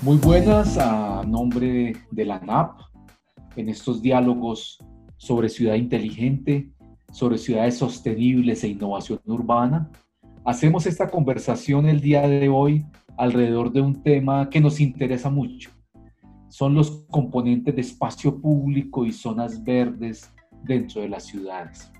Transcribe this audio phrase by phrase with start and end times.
[0.00, 2.78] Muy buenas a nombre de la NAP
[3.56, 4.78] en estos diálogos
[5.16, 6.70] sobre ciudad inteligente,
[7.10, 9.90] sobre ciudades sostenibles e innovación urbana.
[10.44, 12.86] Hacemos esta conversación el día de hoy
[13.16, 15.70] alrededor de un tema que nos interesa mucho.
[16.48, 21.90] Son los componentes de espacio público y zonas verdes dentro de las ciudades.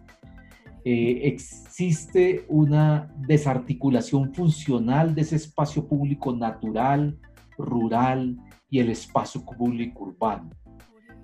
[0.85, 7.19] Eh, existe una desarticulación funcional de ese espacio público natural,
[7.59, 8.39] rural
[8.71, 10.51] y el espacio público urbano.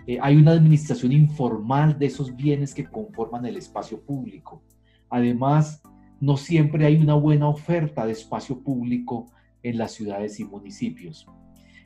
[0.06, 4.62] Eh, hay una administración informal de esos bienes que conforman el espacio público.
[5.08, 5.82] Además,
[6.20, 9.26] no siempre hay una buena oferta de espacio público
[9.62, 11.26] en las ciudades y municipios.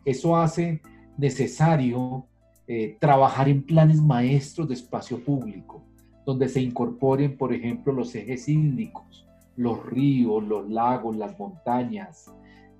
[0.04, 0.80] Eso hace
[1.16, 2.26] necesario
[2.66, 5.84] eh, trabajar en planes maestros de espacio público,
[6.26, 9.26] donde se incorporen, por ejemplo, los ejes hídricos,
[9.56, 12.30] los ríos, los lagos, las montañas,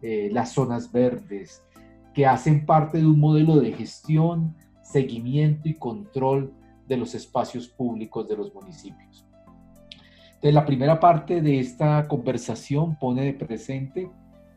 [0.02, 1.62] eh, las zonas verdes,
[2.14, 6.53] que hacen parte de un modelo de gestión, seguimiento y control
[6.86, 9.27] de los espacios públicos de los municipios.
[10.27, 14.11] Entonces, la primera parte de esta conversación pone de presente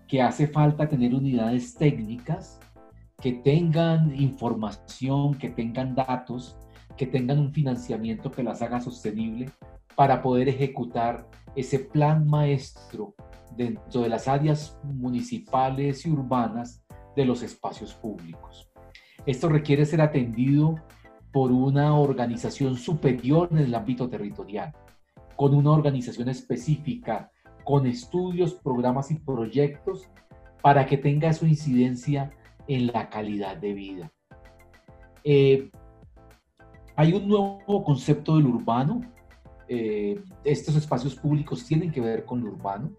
[0.08, 2.60] que hace falta tener unidades técnicas
[3.20, 6.58] que tengan información, que tengan datos,
[6.98, 9.50] que tengan un financiamiento que las haga sostenible
[9.96, 13.14] para poder ejecutar ese plan maestro
[13.56, 16.84] dentro de las áreas municipales y urbanas
[17.16, 18.70] de los espacios públicos.
[19.26, 20.76] Esto requiere ser atendido
[21.32, 24.74] por una organización superior en el ámbito territorial,
[25.36, 27.32] con una organización específica,
[27.64, 30.10] con estudios, programas y proyectos
[30.62, 32.32] para que tenga su incidencia
[32.68, 34.12] en la calidad de vida.
[35.24, 35.70] Eh,
[36.96, 39.02] hay un nuevo concepto del urbano.
[39.74, 42.92] Eh, estos espacios públicos tienen que ver con lo urbano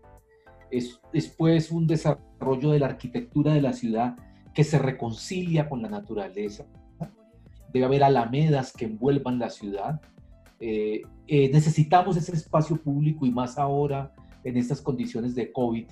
[0.70, 4.16] es después un desarrollo de la arquitectura de la ciudad
[4.54, 6.64] que se reconcilia con la naturaleza.
[7.74, 10.00] Debe haber alamedas que envuelvan la ciudad.
[10.60, 15.84] Eh, eh, necesitamos ese espacio público y más ahora en estas condiciones de COVID,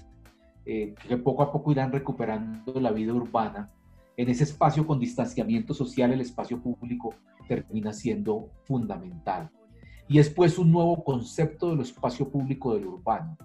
[0.64, 3.70] que poco a poco irán recuperando la vida urbana.
[4.16, 7.12] En ese espacio con distanciamiento social, el espacio público
[7.46, 9.50] termina siendo fundamental.
[10.10, 13.38] Y después un nuevo concepto del espacio público del urbano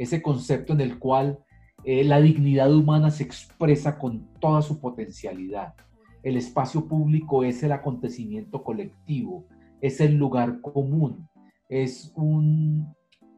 [0.00, 1.44] ese concepto en el cual
[1.84, 5.74] eh, la dignidad humana se expresa con toda su potencialidad.
[6.22, 9.46] El espacio público es el acontecimiento colectivo,
[9.82, 11.28] es el lugar común,
[11.68, 12.94] es un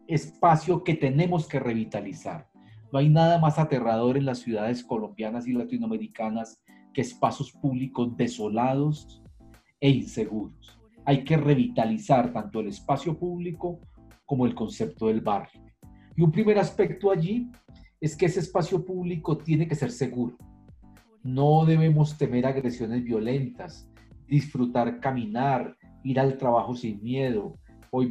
[0.07, 2.49] espacio que tenemos que revitalizar.
[2.93, 6.63] No hay nada más aterrador en las ciudades colombianas y latinoamericanas
[6.95, 9.21] que espacios públicos desolados
[9.81, 10.82] e inseguros.
[11.05, 13.81] Hay que revitalizar tanto el espacio público
[14.25, 15.61] como el concepto del barrio.
[16.17, 17.51] Y un primer aspecto allí
[18.01, 20.37] es que ese espacio público tiene que ser seguro.
[21.23, 23.89] No debemos temer agresiones violentas,
[24.27, 27.57] disfrutar caminar, ir al trabajo sin miedo.
[27.91, 28.09] Hoy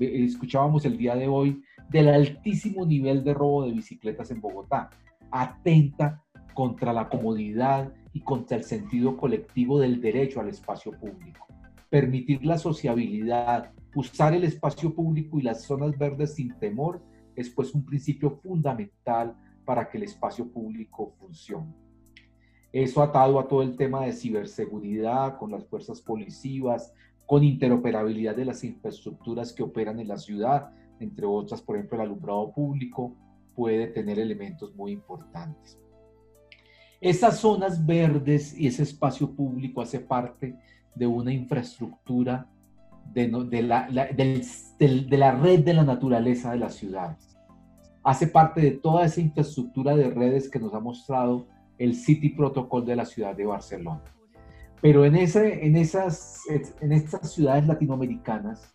[0.00, 4.90] escuchábamos el día de hoy del altísimo nivel de robo de bicicletas en Bogotá.
[5.30, 6.22] Atenta
[6.54, 11.46] contra la comodidad y contra el sentido colectivo del derecho al espacio público.
[11.90, 17.02] Permitir la sociabilidad, usar el espacio público y las zonas verdes sin temor
[17.34, 21.74] es pues un principio fundamental para que el espacio público funcione.
[22.72, 26.94] Eso atado a todo el tema de ciberseguridad, con las fuerzas policivas,
[27.26, 32.02] con interoperabilidad de las infraestructuras que operan en la ciudad, entre otras, por ejemplo, el
[32.02, 33.16] alumbrado público,
[33.56, 35.78] puede tener elementos muy importantes.
[37.00, 40.56] Esas zonas verdes y ese espacio público hace parte
[40.94, 42.46] de una infraestructura
[43.12, 43.28] de,
[43.62, 47.36] la, de la red de la naturaleza de las ciudades.
[48.02, 51.46] Hace parte de toda esa infraestructura de redes que nos ha mostrado
[51.78, 54.02] el City Protocol de la ciudad de Barcelona.
[54.80, 56.42] Pero en, ese, en, esas,
[56.80, 58.74] en estas ciudades latinoamericanas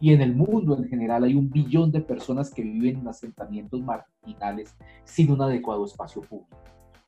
[0.00, 3.80] y en el mundo en general hay un billón de personas que viven en asentamientos
[3.80, 4.74] marginales
[5.04, 6.56] sin un adecuado espacio público.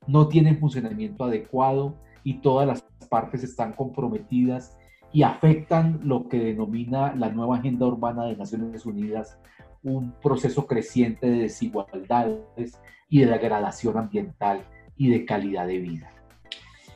[0.07, 4.77] No tienen funcionamiento adecuado y todas las partes están comprometidas
[5.11, 9.39] y afectan lo que denomina la nueva Agenda Urbana de Naciones Unidas,
[9.83, 14.61] un proceso creciente de desigualdades y de degradación ambiental
[14.97, 16.11] y de calidad de vida.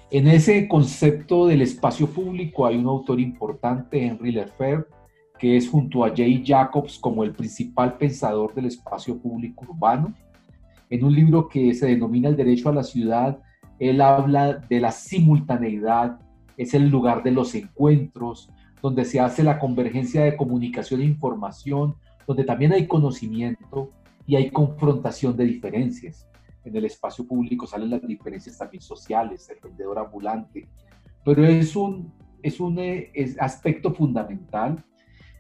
[0.09, 4.87] En ese concepto del espacio público hay un autor importante, Henry Lefebvre,
[5.39, 10.13] que es junto a Jay Jacobs como el principal pensador del espacio público urbano.
[10.89, 13.41] En un libro que se denomina El derecho a la ciudad,
[13.81, 16.19] él habla de la simultaneidad
[16.56, 18.48] es el lugar de los encuentros,
[18.80, 21.95] donde se hace la convergencia de comunicación e información,
[22.28, 23.92] donde también hay conocimiento
[24.28, 26.28] y hay confrontación de diferencias.
[26.63, 30.69] en el espacio público salen las diferencias también sociales, el vendedor ambulante,
[31.25, 32.13] pero es un,
[32.44, 34.78] es un eh, aspecto fundamental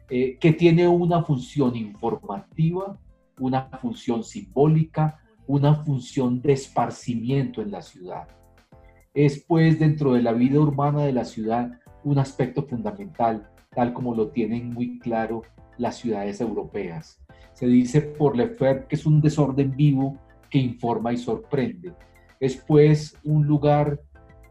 [0.09, 2.97] eh, que tiene una función informativa,
[3.39, 5.20] una función simbólica,
[5.51, 8.25] una función de esparcimiento en la ciudad.
[9.13, 14.15] Es pues dentro de la vida urbana de la ciudad un aspecto fundamental, tal como
[14.15, 15.41] lo tienen muy claro
[15.77, 17.19] las ciudades europeas.
[17.51, 20.17] Se dice por Lefebvre que es un desorden vivo
[20.49, 21.93] que informa y sorprende.
[22.39, 23.99] Es pues un lugar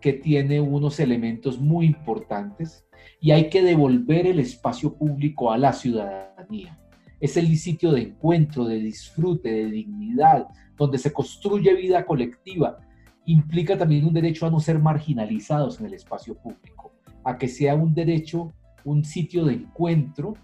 [0.03, 2.87] que tiene unos elementos muy importantes
[3.23, 6.79] y hay que devolver el espacio público a la ciudadanía.
[7.21, 12.79] Es el sitio de encuentro, de disfrute, de dignidad, donde se construye vida colectiva.
[13.27, 17.75] Implica también un derecho a no ser marginalizados en el espacio público, a que sea
[17.75, 18.53] un derecho,
[18.85, 20.35] un sitio de encuentro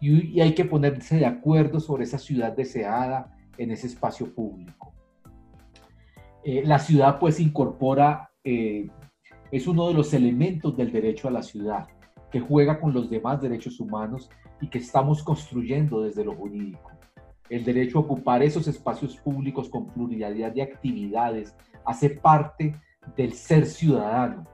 [0.00, 4.92] y, hay que ponerse de acuerdo sobre esa ciudad deseada en ese espacio público.
[6.44, 8.88] Eh, la ciudad pues incorpora, eh,
[9.50, 11.86] es uno de los elementos del derecho a la ciudad,
[12.30, 14.28] que juega con los demás derechos humanos
[14.64, 16.90] y que estamos construyendo desde lo jurídico.
[17.50, 22.74] El derecho a ocupar esos espacios públicos con pluralidad de actividades hace parte
[23.14, 24.46] del ser ciudadano.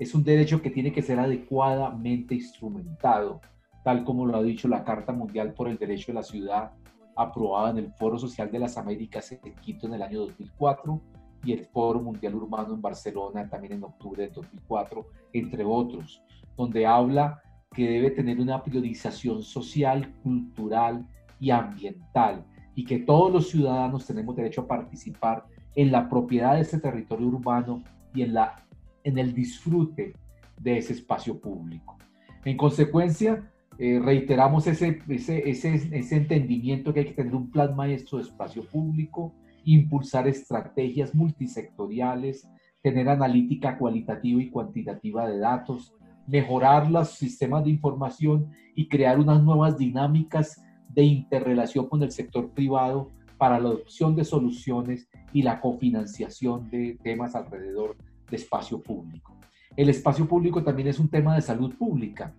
[0.00, 3.40] Es un derecho que tiene que ser adecuadamente instrumentado,
[3.84, 6.72] tal como lo ha dicho la Carta Mundial por el Derecho de la Ciudad,
[7.14, 11.00] aprobada en el Foro Social de las Américas en Quito en el año 2004
[11.44, 16.20] y el Foro Mundial Urbano en Barcelona también en octubre de 2004, entre otros,
[16.56, 17.40] donde habla
[17.72, 21.06] que debe tener una priorización social, cultural
[21.40, 26.60] y ambiental y que todos los ciudadanos tenemos derecho a participar en la propiedad de
[26.60, 27.82] ese territorio urbano
[28.14, 28.56] y en, la,
[29.04, 30.14] en el disfrute
[30.60, 31.96] de ese espacio público.
[32.44, 37.74] En consecuencia, eh, reiteramos ese, ese, ese, ese entendimiento que hay que tener un plan
[37.74, 39.34] maestro de espacio público,
[39.64, 42.48] impulsar estrategias multisectoriales,
[42.82, 45.94] tener analítica cualitativa y cuantitativa de datos,
[46.26, 52.50] mejorar los sistemas de información y crear unas nuevas dinámicas de interrelación con el sector
[52.50, 57.96] privado para la adopción de soluciones y la cofinanciación de temas alrededor
[58.30, 59.36] de espacio público.
[59.76, 62.34] El espacio público también es un tema de salud pública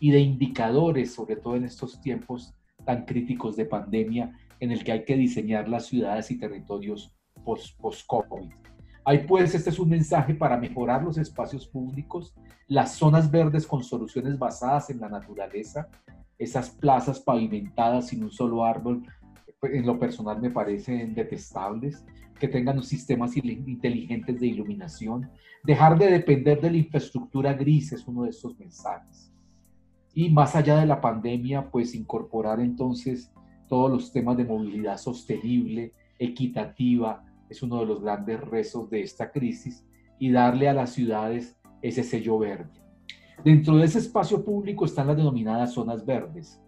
[0.00, 2.54] y de indicadores, sobre todo en estos tiempos
[2.84, 8.50] tan críticos de pandemia, en el que hay que diseñar las ciudades y territorios post-COVID.
[9.10, 12.32] Ahí pues, este es un mensaje para mejorar los espacios públicos,
[12.68, 15.88] las zonas verdes con soluciones basadas en la naturaleza,
[16.38, 19.02] esas plazas pavimentadas sin un solo árbol,
[19.62, 22.06] en lo personal me parecen detestables,
[22.38, 25.28] que tengan sistemas inteligentes de iluminación,
[25.64, 29.32] dejar de depender de la infraestructura gris es uno de estos mensajes.
[30.14, 33.32] Y más allá de la pandemia, pues incorporar entonces
[33.68, 39.30] todos los temas de movilidad sostenible, equitativa, es uno de los grandes rezos de esta
[39.30, 39.84] crisis
[40.18, 42.80] y darle a las ciudades ese sello verde.
[43.44, 46.60] Dentro de ese espacio público están las denominadas zonas verdes,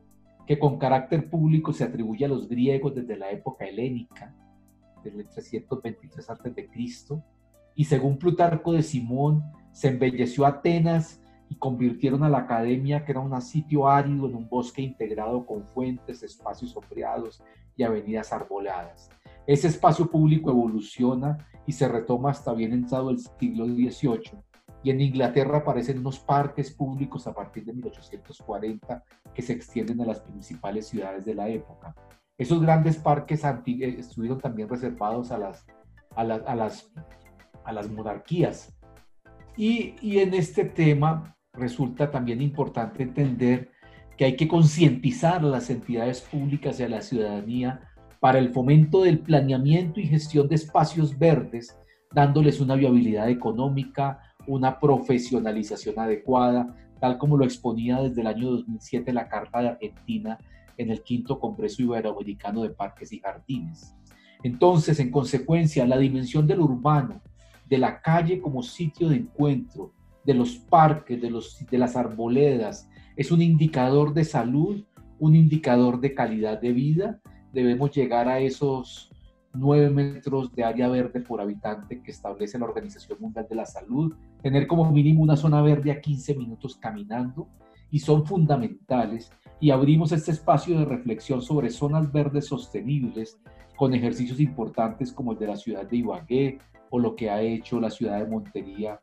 [0.47, 4.35] que con carácter público se atribuye a los griegos desde la época helénica,
[5.05, 6.69] desde el 323 a.C.,
[7.75, 9.43] y según Plutarco de Simón,
[9.73, 14.49] se embelleció Atenas y convirtieron a la academia, que era un sitio árido, en un
[14.49, 17.43] bosque integrado con fuentes, espacios sombreados
[17.77, 19.11] y avenidas arboladas.
[19.47, 24.39] Ese espacio público evoluciona y se retoma hasta bien entrado el siglo XVIII.
[24.85, 30.07] Y en Inglaterra aparecen unos parques públicos a partir de 1840 que se extienden a
[30.07, 31.95] las principales ciudades de la época.
[32.37, 35.65] Esos grandes parques eh, estuvieron también reservados a las,
[36.17, 36.93] a las, a las,
[37.65, 38.75] a las monarquías.
[39.57, 43.71] Y, y en este tema resulta también importante entender
[44.17, 49.03] que hay que concientizar a las entidades públicas y a la ciudadanía para el fomento
[49.03, 51.77] del planeamiento y gestión de espacios verdes,
[52.15, 59.13] dándoles una viabilidad económica, una profesionalización adecuada, tal como lo exponía desde el año 2007
[59.13, 60.39] la Carta de Argentina
[60.79, 63.97] en el quinto Congreso Iberoamericano de Parques y Jardines.
[64.45, 67.21] Entonces, en consecuencia, la dimensión del urbano,
[67.69, 72.89] de la calle como sitio de encuentro, de los parques, de, los, de las arboledas,
[73.17, 74.85] es un indicador de salud,
[75.19, 77.21] un indicador de calidad de vida.
[77.53, 79.11] Debemos llegar a esos
[79.55, 84.15] 9 metros de área verde por habitante que establece la Organización Mundial de la Salud,
[84.43, 87.49] tener como mínimo una zona verde a 15 minutos caminando
[87.91, 89.31] y son fundamentales.
[89.61, 93.39] Y abrimos este espacio de reflexión sobre zonas verdes sostenibles
[93.77, 96.59] con ejercicios importantes como el de la ciudad de Ibagué
[96.91, 98.99] o lo que ha hecho la ciudad de Montería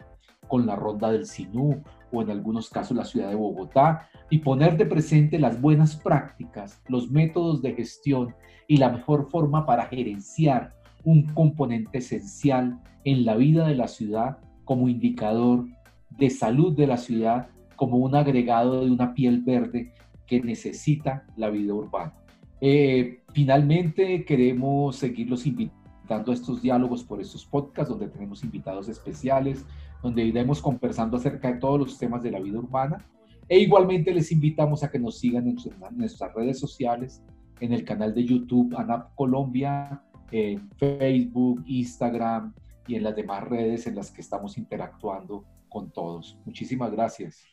[0.49, 4.75] con la ronda del Sinú o en algunos casos la ciudad de Bogotá y poner
[4.75, 8.35] de presente las buenas prácticas, los métodos de gestión
[8.67, 10.73] y la mejor forma para gerenciar
[11.05, 15.65] un componente esencial en la vida de la ciudad como indicador
[16.09, 19.93] de salud de la ciudad, como un agregado de una piel verde
[20.27, 22.13] que necesita la vida urbana.
[22.61, 25.78] Eh, finalmente, queremos seguirlos invitando
[26.15, 29.65] a estos diálogos por estos podcasts, donde tenemos invitados especiales,
[30.01, 33.05] donde iremos conversando acerca de todos los temas de la vida urbana.
[33.47, 35.57] E igualmente les invitamos a que nos sigan en,
[35.91, 37.23] nuestras redes sociales,
[37.59, 42.53] en el canal de YouTube ANAP Colombia, en Facebook, Instagram
[42.87, 46.37] y en las demás redes en las que estamos interactuando con todos.
[46.45, 47.43] Muchísimas gracias.